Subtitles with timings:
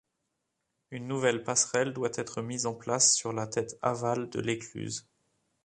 [0.89, 5.07] Une nouvelle passerelle doit être mise en place sur la tête aval de l’écluse.